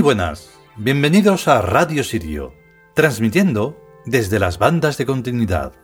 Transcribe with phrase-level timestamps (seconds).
[0.00, 2.54] Muy buenas, bienvenidos a Radio Sirio,
[2.94, 5.74] transmitiendo desde las bandas de continuidad.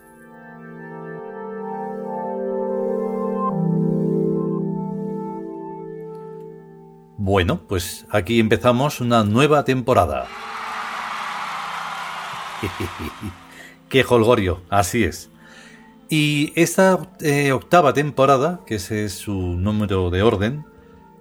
[7.19, 10.27] Bueno, pues aquí empezamos una nueva temporada.
[13.91, 14.63] ¡Qué holgorio!
[14.71, 15.29] Así es.
[16.09, 20.65] Y esta eh, octava temporada, que ese es su número de orden,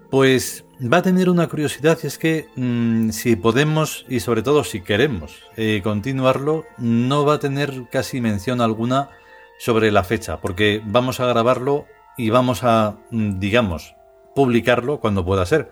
[0.09, 4.63] pues va a tener una curiosidad y es que mm, si podemos y sobre todo
[4.63, 9.09] si queremos eh, continuarlo, no va a tener casi mención alguna
[9.57, 11.85] sobre la fecha, porque vamos a grabarlo
[12.17, 13.95] y vamos a, mm, digamos,
[14.35, 15.71] publicarlo cuando pueda ser,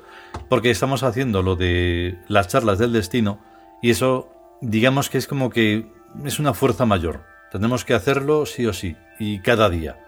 [0.49, 3.39] porque estamos haciendo lo de las charlas del destino
[3.81, 5.91] y eso, digamos que es como que
[6.23, 7.23] es una fuerza mayor.
[7.51, 9.99] Tenemos que hacerlo sí o sí, y cada día.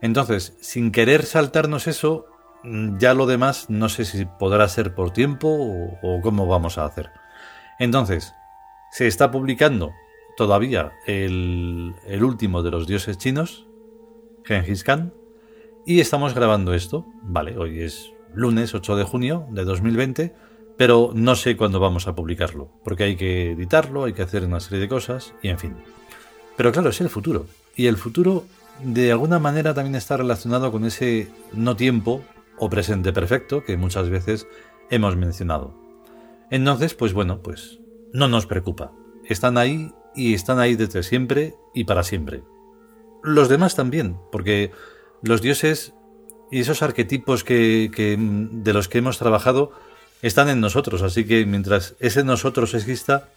[0.00, 2.26] Entonces, sin querer saltarnos eso,
[2.64, 5.48] ya lo demás no sé si podrá ser por tiempo
[6.02, 7.10] o, cómo vamos a hacer.
[7.78, 8.34] Entonces,
[8.90, 9.92] se está publicando
[10.36, 13.66] todavía el, el último de los dioses chinos,
[14.44, 15.12] Genghis Khan,
[15.84, 17.06] y estamos grabando esto.
[17.22, 20.34] Vale, hoy es lunes 8 de junio de 2020,
[20.76, 24.60] pero no sé cuándo vamos a publicarlo, porque hay que editarlo, hay que hacer una
[24.60, 25.74] serie de cosas, y en fin.
[26.56, 27.46] Pero claro, es el futuro.
[27.76, 28.44] Y el futuro
[28.82, 32.22] de alguna manera también está relacionado con ese no tiempo
[32.58, 34.46] o presente perfecto que muchas veces
[34.90, 35.74] hemos mencionado.
[36.50, 37.80] Entonces, pues bueno, pues
[38.12, 38.92] no nos preocupa.
[39.24, 42.42] Están ahí y están ahí desde siempre y para siempre.
[43.22, 44.72] Los demás también, porque
[45.22, 45.94] los dioses
[46.50, 49.72] y esos arquetipos que, de los que hemos trabajado
[50.20, 53.28] están en nosotros, así que mientras ese nosotros exista,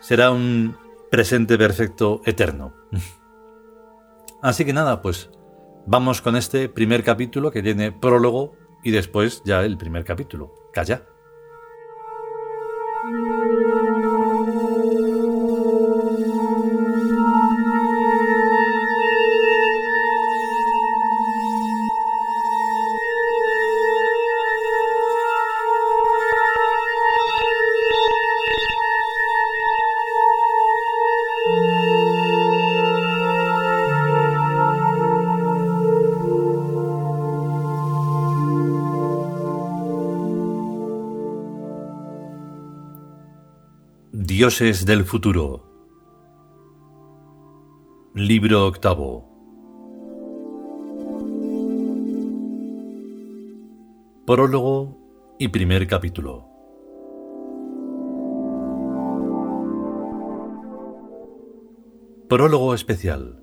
[0.00, 0.76] será un,
[1.10, 2.72] presente perfecto eterno.
[4.42, 5.28] Así que nada, pues
[5.90, 8.52] vamos con este primer capítulo que tiene prólogo
[8.84, 10.54] y después ya el primer capítulo.
[10.72, 11.02] Calla.
[44.30, 45.66] Dioses del futuro.
[48.14, 49.28] Libro octavo.
[54.24, 56.46] Prólogo y primer capítulo.
[62.28, 63.39] Prólogo especial.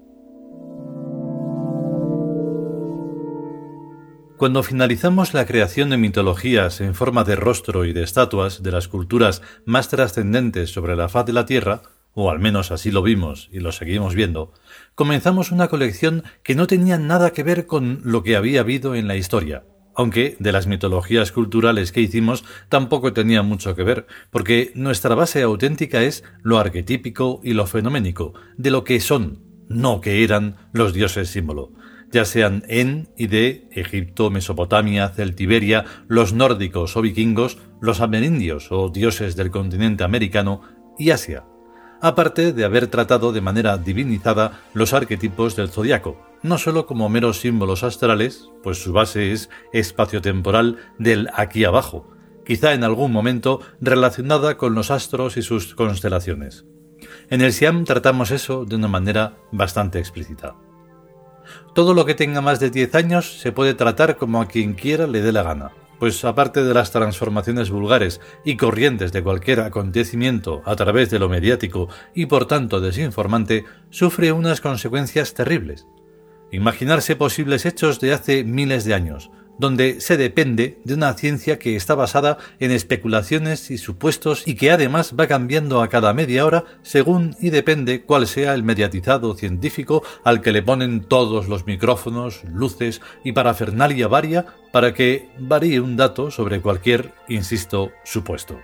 [4.38, 8.88] Cuando finalizamos la creación de mitologías en forma de rostro y de estatuas de las
[8.88, 11.82] culturas más trascendentes sobre la faz de la Tierra,
[12.14, 14.54] o al menos así lo vimos y lo seguimos viendo,
[14.94, 19.08] comenzamos una colección que no tenía nada que ver con lo que había habido en
[19.08, 19.64] la historia,
[19.96, 25.42] aunque de las mitologías culturales que hicimos tampoco tenía mucho que ver, porque nuestra base
[25.42, 30.94] auténtica es lo arquetípico y lo fenoménico, de lo que son, no que eran los
[30.94, 31.72] dioses símbolo
[32.12, 38.90] ya sean en y de Egipto, Mesopotamia, Celtiberia, los nórdicos o vikingos, los amerindios o
[38.90, 40.62] dioses del continente americano
[40.98, 41.46] y Asia,
[42.02, 47.40] aparte de haber tratado de manera divinizada los arquetipos del zodiaco, no sólo como meros
[47.40, 52.12] símbolos astrales, pues su base es espacio-temporal del aquí abajo,
[52.46, 56.66] quizá en algún momento relacionada con los astros y sus constelaciones.
[57.30, 60.56] En el Siam tratamos eso de una manera bastante explícita.
[61.78, 65.06] Todo lo que tenga más de 10 años se puede tratar como a quien quiera
[65.06, 70.64] le dé la gana, pues aparte de las transformaciones vulgares y corrientes de cualquier acontecimiento
[70.66, 75.86] a través de lo mediático y por tanto desinformante, sufre unas consecuencias terribles.
[76.52, 81.76] Imaginarse posibles hechos de hace miles de años, donde se depende de una ciencia que
[81.76, 86.66] está basada en especulaciones y supuestos y que además va cambiando a cada media hora
[86.82, 92.44] según y depende cuál sea el mediatizado científico al que le ponen todos los micrófonos,
[92.52, 98.60] luces y parafernalia varia para que varíe un dato sobre cualquier, insisto, supuesto.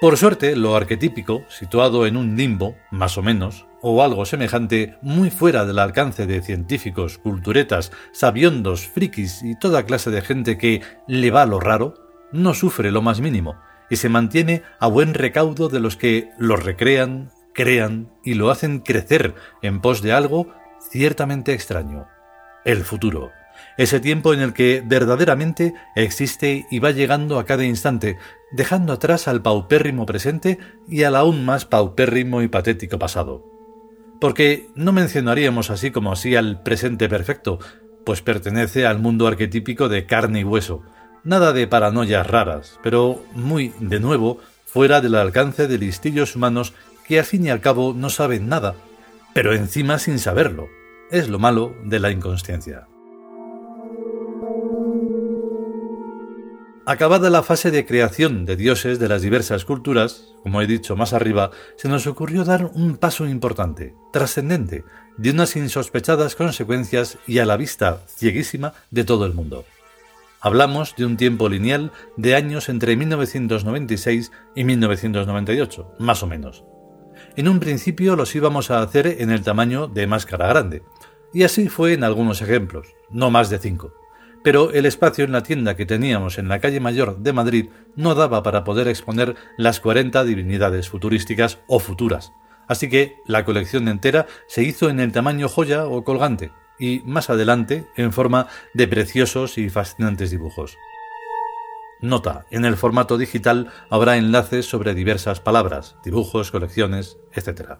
[0.00, 5.30] Por suerte, lo arquetípico, situado en un limbo, más o menos, o algo semejante, muy
[5.30, 11.30] fuera del alcance de científicos, culturetas, sabiondos, frikis y toda clase de gente que le
[11.30, 11.94] va lo raro,
[12.32, 13.56] no sufre lo más mínimo
[13.90, 18.80] y se mantiene a buen recaudo de los que lo recrean, crean y lo hacen
[18.80, 20.48] crecer en pos de algo
[20.90, 22.06] ciertamente extraño,
[22.64, 23.30] el futuro
[23.76, 28.18] ese tiempo en el que verdaderamente existe y va llegando a cada instante,
[28.50, 30.58] dejando atrás al paupérrimo presente
[30.88, 33.57] y al aún más paupérrimo y patético pasado.
[34.20, 37.58] Porque no mencionaríamos así como así al presente perfecto,
[38.04, 40.82] pues pertenece al mundo arquetípico de carne y hueso,
[41.24, 46.74] nada de paranoias raras, pero muy, de nuevo, fuera del alcance de listillos humanos
[47.06, 48.74] que al fin y al cabo no saben nada,
[49.34, 50.68] pero encima sin saberlo.
[51.10, 52.86] Es lo malo de la inconsciencia.
[56.88, 61.12] Acabada la fase de creación de dioses de las diversas culturas, como he dicho más
[61.12, 64.86] arriba, se nos ocurrió dar un paso importante, trascendente,
[65.18, 69.66] de unas insospechadas consecuencias y a la vista cieguísima de todo el mundo.
[70.40, 76.64] Hablamos de un tiempo lineal de años entre 1996 y 1998, más o menos.
[77.36, 80.82] En un principio los íbamos a hacer en el tamaño de máscara grande,
[81.34, 83.92] y así fue en algunos ejemplos, no más de cinco
[84.42, 88.14] pero el espacio en la tienda que teníamos en la calle Mayor de Madrid no
[88.14, 92.32] daba para poder exponer las 40 divinidades futurísticas o futuras,
[92.66, 97.30] así que la colección entera se hizo en el tamaño joya o colgante, y más
[97.30, 100.76] adelante en forma de preciosos y fascinantes dibujos.
[102.00, 107.78] Nota, en el formato digital habrá enlaces sobre diversas palabras, dibujos, colecciones, etc.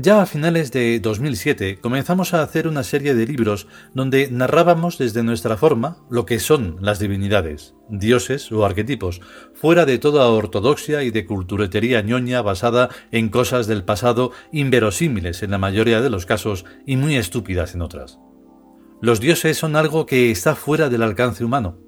[0.00, 5.24] Ya a finales de 2007 comenzamos a hacer una serie de libros donde narrábamos desde
[5.24, 9.20] nuestra forma lo que son las divinidades, dioses o arquetipos,
[9.54, 15.50] fuera de toda ortodoxia y de culturetería ñoña basada en cosas del pasado inverosímiles en
[15.50, 18.20] la mayoría de los casos y muy estúpidas en otras.
[19.02, 21.87] Los dioses son algo que está fuera del alcance humano.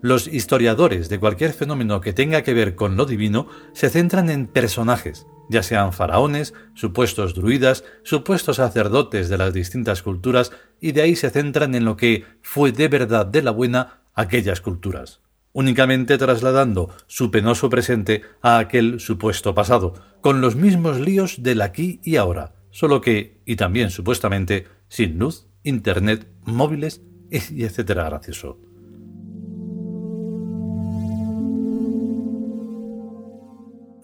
[0.00, 4.46] Los historiadores de cualquier fenómeno que tenga que ver con lo divino se centran en
[4.46, 11.16] personajes, ya sean faraones, supuestos druidas, supuestos sacerdotes de las distintas culturas, y de ahí
[11.16, 15.20] se centran en lo que fue de verdad de la buena aquellas culturas,
[15.52, 22.00] únicamente trasladando su penoso presente a aquel supuesto pasado, con los mismos líos del aquí
[22.04, 28.67] y ahora, solo que, y también supuestamente, sin luz, internet, móviles y etcétera gracioso.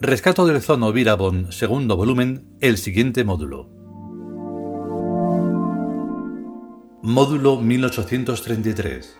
[0.06, 3.70] Rescato del Zono Virabon, segundo volumen, el siguiente módulo.
[7.00, 9.16] Módulo 1833.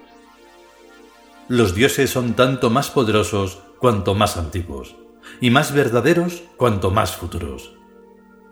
[1.49, 4.95] Los dioses son tanto más poderosos cuanto más antiguos,
[5.41, 7.79] y más verdaderos cuanto más futuros.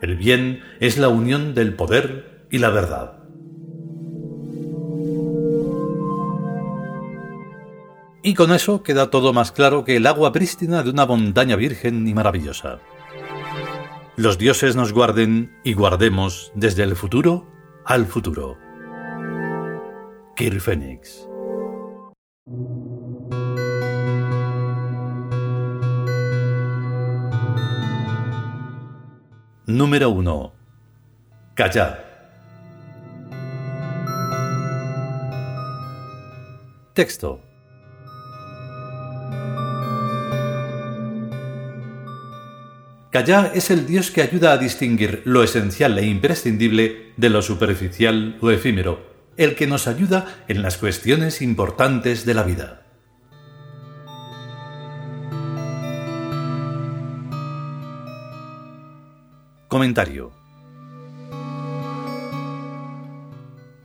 [0.01, 3.22] El bien es la unión del poder y la verdad.
[8.25, 12.07] Y con eso queda todo más claro que el agua prístina de una montaña virgen
[12.07, 12.79] y maravillosa.
[14.17, 17.49] Los dioses nos guarden y guardemos desde el futuro
[17.85, 18.57] al futuro.
[20.37, 21.29] Kir Phoenix.
[29.67, 30.53] Número 1.
[31.55, 32.13] Callar.
[36.95, 37.52] Texto.
[43.13, 48.39] Kaya es el dios que ayuda a distinguir lo esencial e imprescindible de lo superficial
[48.41, 49.05] o efímero,
[49.37, 52.87] el que nos ayuda en las cuestiones importantes de la vida.
[59.69, 60.33] Comentario.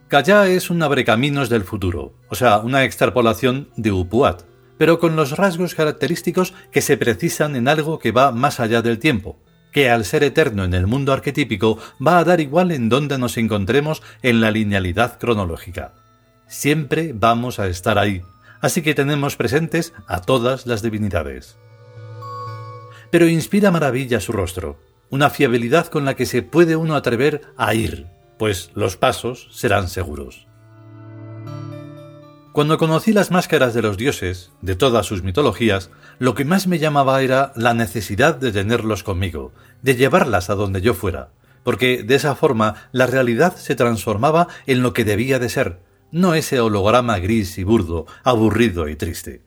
[0.08, 4.44] Kaya es un abrecaminos del futuro, o sea, una extrapolación de Upuat,
[4.78, 9.00] pero con los rasgos característicos que se precisan en algo que va más allá del
[9.00, 9.38] tiempo,
[9.72, 13.38] que al ser eterno en el mundo arquetípico va a dar igual en donde nos
[13.38, 15.94] encontremos en la linealidad cronológica.
[16.48, 18.22] Siempre vamos a estar ahí,
[18.62, 21.58] así que tenemos presentes a todas las divinidades.
[23.12, 24.80] Pero inspira maravilla su rostro,
[25.10, 28.08] una fiabilidad con la que se puede uno atrever a ir,
[28.38, 30.47] pues los pasos serán seguros.
[32.58, 36.80] Cuando conocí las máscaras de los dioses, de todas sus mitologías, lo que más me
[36.80, 39.52] llamaba era la necesidad de tenerlos conmigo,
[39.84, 41.30] de llevarlas a donde yo fuera,
[41.62, 46.34] porque de esa forma la realidad se transformaba en lo que debía de ser, no
[46.34, 49.44] ese holograma gris y burdo, aburrido y triste.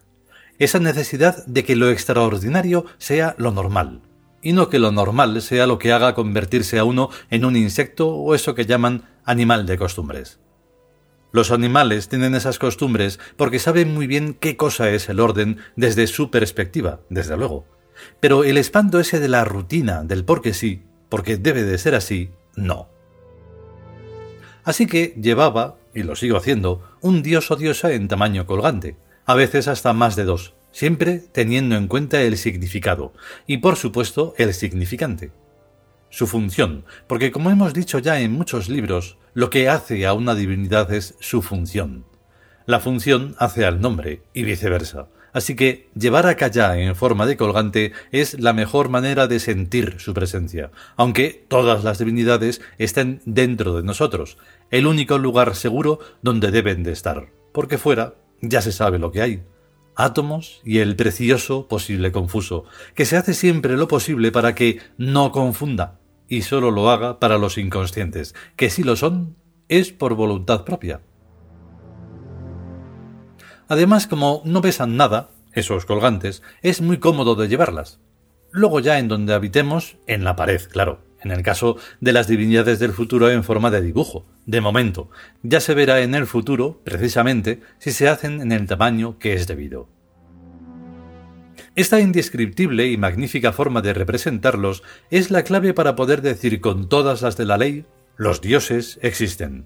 [0.60, 4.02] Esa necesidad de que lo extraordinario sea lo normal,
[4.40, 8.08] y no que lo normal sea lo que haga convertirse a uno en un insecto
[8.08, 10.38] o eso que llaman animal de costumbres.
[11.32, 16.06] Los animales tienen esas costumbres porque saben muy bien qué cosa es el orden desde
[16.06, 17.66] su perspectiva, desde luego.
[18.18, 22.30] Pero el espanto ese de la rutina, del porque sí, porque debe de ser así,
[22.56, 22.88] no.
[24.64, 29.34] Así que llevaba, y lo sigo haciendo, un dios o diosa en tamaño colgante, a
[29.34, 33.12] veces hasta más de dos, siempre teniendo en cuenta el significado
[33.46, 35.30] y por supuesto el significante.
[36.10, 40.34] Su función, porque como hemos dicho ya en muchos libros, lo que hace a una
[40.34, 42.04] divinidad es su función.
[42.66, 45.06] La función hace al nombre y viceversa.
[45.32, 49.96] Así que llevar a Kaya en forma de colgante es la mejor manera de sentir
[49.98, 54.38] su presencia, aunque todas las divinidades estén dentro de nosotros,
[54.72, 59.22] el único lugar seguro donde deben de estar, porque fuera ya se sabe lo que
[59.22, 59.42] hay
[59.94, 62.64] átomos y el precioso posible confuso,
[62.94, 65.99] que se hace siempre lo posible para que no confunda,
[66.30, 69.36] y solo lo haga para los inconscientes, que si lo son,
[69.68, 71.02] es por voluntad propia.
[73.68, 78.00] Además, como no pesan nada, esos colgantes, es muy cómodo de llevarlas.
[78.52, 82.78] Luego ya en donde habitemos, en la pared, claro, en el caso de las divinidades
[82.78, 84.24] del futuro en forma de dibujo.
[84.46, 85.10] De momento,
[85.42, 89.46] ya se verá en el futuro, precisamente, si se hacen en el tamaño que es
[89.48, 89.88] debido.
[91.80, 97.22] Esta indescriptible y magnífica forma de representarlos es la clave para poder decir con todas
[97.22, 97.86] las de la ley,
[98.18, 99.64] los dioses existen.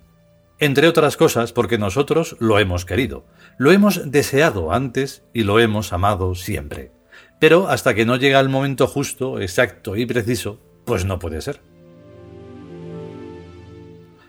[0.61, 3.27] Entre otras cosas porque nosotros lo hemos querido,
[3.59, 6.93] lo hemos deseado antes y lo hemos amado siempre.
[7.41, 11.63] Pero hasta que no llega el momento justo, exacto y preciso, pues no puede ser.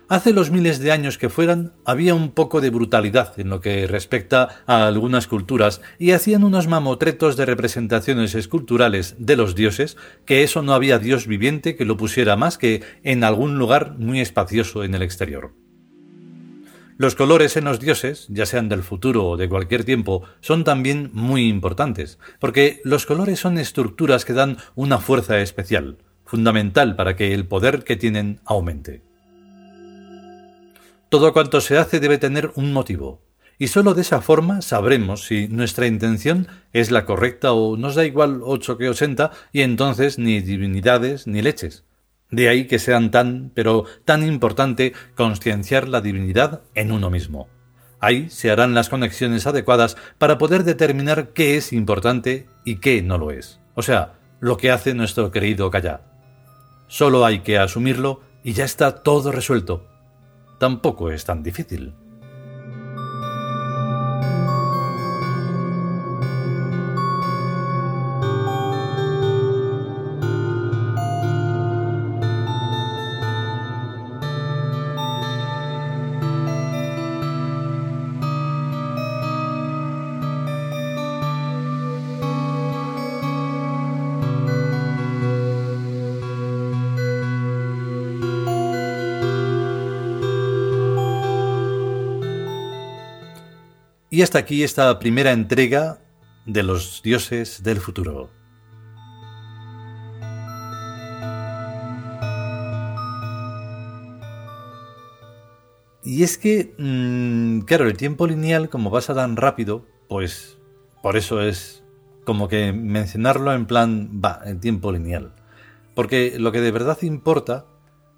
[0.08, 3.88] Hace los miles de años que fueran, había un poco de brutalidad en lo que
[3.88, 10.44] respecta a algunas culturas y hacían unos mamotretos de representaciones esculturales de los dioses que
[10.44, 14.84] eso no había dios viviente que lo pusiera más que en algún lugar muy espacioso
[14.84, 15.54] en el exterior.
[16.98, 21.10] Los colores en los dioses, ya sean del futuro o de cualquier tiempo, son también
[21.14, 27.34] muy importantes, porque los colores son estructuras que dan una fuerza especial, fundamental para que
[27.34, 29.15] el poder que tienen aumente.
[31.10, 33.22] Todo cuanto se hace debe tener un motivo,
[33.58, 38.06] y sólo de esa forma sabremos si nuestra intención es la correcta o nos da
[38.06, 41.86] igual ocho que ochenta y entonces ni divinidades ni leches.
[42.32, 47.48] De ahí que sean tan, pero tan importante concienciar la divinidad en uno mismo.
[48.02, 53.18] Ahí se harán las conexiones adecuadas para poder determinar qué es importante y qué no
[53.18, 53.62] lo es.
[53.74, 56.02] O sea, lo que hace nuestro querido Kaya.
[56.88, 59.88] Solo hay que asumirlo y ya está todo resuelto.
[60.58, 61.94] Tampoco es tan difícil.
[94.16, 96.00] Y hasta aquí esta primera entrega
[96.46, 98.30] de los dioses del futuro.
[106.02, 110.60] Y es que, mm, claro, el tiempo lineal, como pasa tan rápido, pues
[111.04, 111.84] por eso es
[112.24, 115.34] como que mencionarlo en plan, va, el tiempo lineal.
[115.94, 117.66] Porque lo que de verdad importa,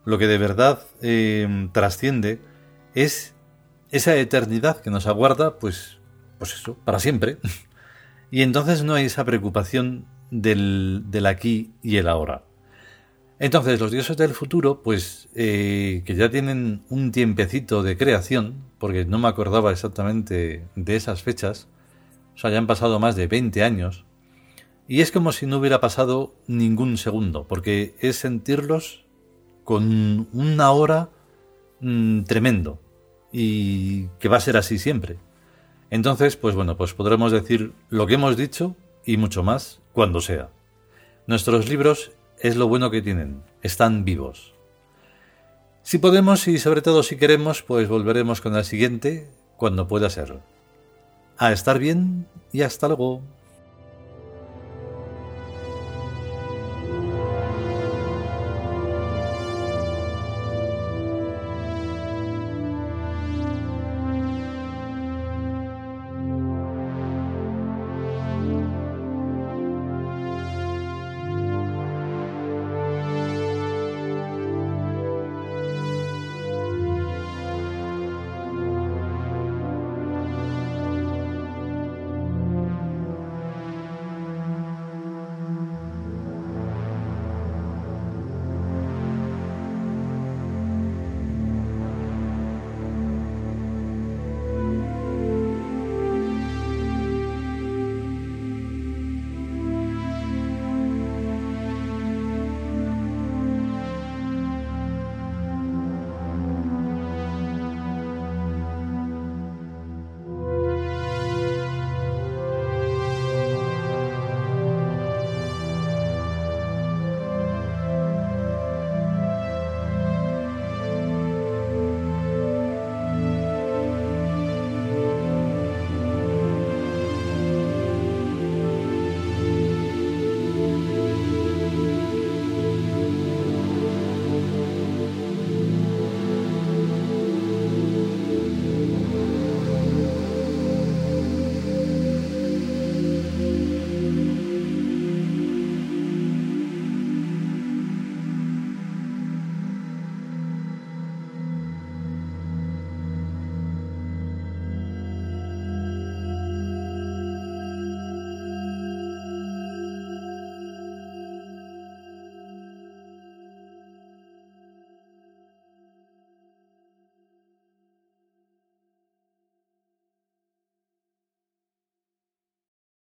[0.05, 2.39] lo que de verdad eh, trasciende,
[2.93, 3.33] es
[3.91, 5.99] esa eternidad que nos aguarda, pues,
[6.37, 7.37] pues eso, para siempre.
[8.31, 12.43] y entonces no hay esa preocupación del, del, aquí y el ahora.
[13.39, 19.05] Entonces los dioses del futuro, pues eh, que ya tienen un tiempecito de creación, porque
[19.05, 21.67] no me acordaba exactamente de esas fechas,
[22.35, 24.05] o sea, ya han pasado más de 20 años,
[24.87, 29.05] y es como si no hubiera pasado ningún segundo, porque es sentirlos
[29.63, 31.09] con una hora
[31.79, 32.81] mmm, tremendo
[33.39, 35.17] y que va a ser así siempre.
[35.91, 38.75] Entonces, pues bueno, pues podremos decir lo que hemos dicho
[39.05, 40.49] y mucho más cuando sea.
[41.27, 44.55] Nuestros libros es lo bueno que tienen, están vivos.
[45.83, 50.39] Si podemos y sobre todo si queremos, pues volveremos con el siguiente cuando pueda ser.
[51.37, 53.21] A estar bien y hasta luego.